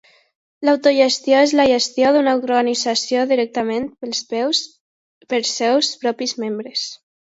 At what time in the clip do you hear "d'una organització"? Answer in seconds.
2.17-3.29